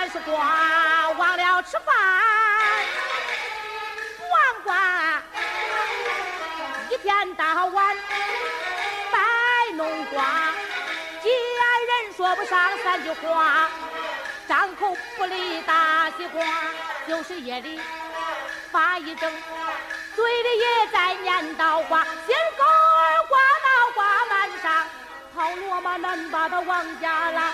[0.00, 1.94] 装的全是瓜，忘了吃饭。
[4.30, 5.22] 王官
[6.88, 7.96] 一天到晚
[9.12, 9.18] 摆
[9.74, 10.22] 弄瓜，
[11.22, 11.30] 见
[11.86, 13.68] 人说不上三句话，
[14.48, 16.46] 张口不离大西瓜，
[17.06, 17.78] 就是夜里
[18.72, 19.30] 发一怔，
[20.16, 24.86] 嘴里也在念叨话，先勾儿挂到挂满上，
[25.34, 27.52] 好罗马难把他王家拉。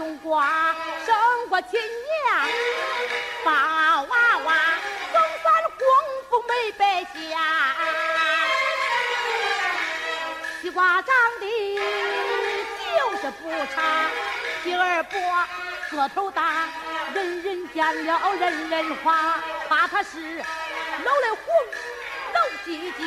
[0.00, 1.14] 种瓜胜
[1.50, 2.48] 过亲娘，
[3.44, 4.54] 把娃娃
[5.12, 5.86] 总算功
[6.30, 7.18] 夫没白下。
[10.62, 11.78] 西瓜长得
[12.96, 14.08] 就是不差，
[14.64, 15.18] 皮儿薄，
[15.90, 16.66] 个头大，
[17.12, 19.34] 人人见了人人夸，
[19.68, 21.54] 夸他是脑袋红，
[22.32, 23.04] 脑叽叽，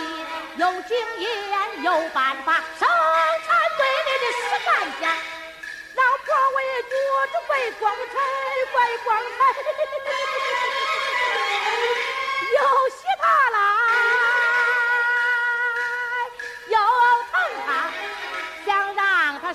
[0.57, 5.12] 有经验有办法，生产队里的实干家，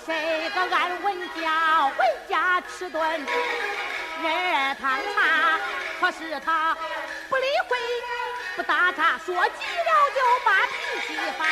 [0.04, 3.26] 谁个安稳觉，回家吃顿
[4.22, 4.28] 热
[4.81, 5.59] 汤茶。
[6.00, 6.76] 可是他
[7.28, 7.76] 不理会，
[8.56, 11.47] 不搭茬，说急了就把脾气发。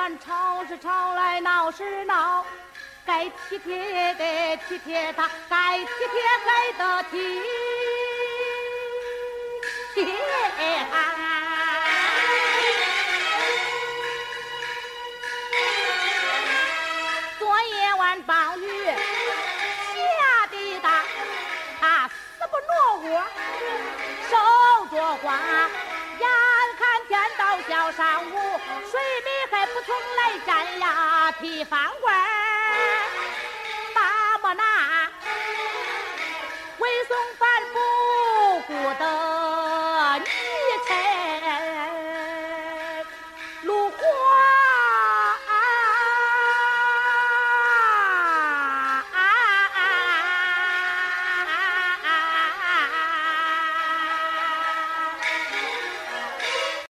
[0.00, 2.44] 俺吵是吵来闹是闹，
[3.06, 7.40] 该体贴的体贴他，该体贴还得体
[9.94, 10.04] 贴
[23.04, 23.22] 不挪窝，
[24.30, 24.34] 守
[24.86, 25.36] 着瓜。
[26.18, 26.26] 眼
[26.78, 28.32] 看天到小晌午，
[28.90, 32.43] 水米还不从来沾呀，提饭罐儿